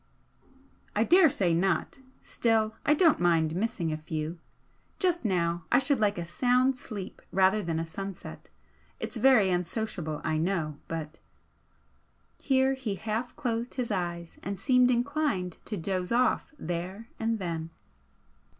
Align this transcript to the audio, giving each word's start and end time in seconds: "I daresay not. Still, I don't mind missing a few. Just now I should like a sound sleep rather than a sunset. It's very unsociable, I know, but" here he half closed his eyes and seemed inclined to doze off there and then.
"I 0.95 1.03
daresay 1.03 1.53
not. 1.53 1.99
Still, 2.23 2.73
I 2.87 2.95
don't 2.95 3.19
mind 3.19 3.53
missing 3.55 3.91
a 3.93 3.97
few. 3.97 4.39
Just 4.97 5.25
now 5.25 5.65
I 5.71 5.77
should 5.77 5.99
like 5.99 6.17
a 6.17 6.25
sound 6.25 6.75
sleep 6.75 7.21
rather 7.31 7.61
than 7.61 7.77
a 7.77 7.85
sunset. 7.85 8.49
It's 8.99 9.15
very 9.17 9.51
unsociable, 9.51 10.19
I 10.23 10.39
know, 10.39 10.79
but" 10.87 11.19
here 12.39 12.73
he 12.73 12.95
half 12.95 13.35
closed 13.35 13.75
his 13.75 13.91
eyes 13.91 14.39
and 14.41 14.57
seemed 14.57 14.89
inclined 14.89 15.57
to 15.65 15.77
doze 15.77 16.11
off 16.11 16.51
there 16.57 17.09
and 17.19 17.37
then. 17.37 17.69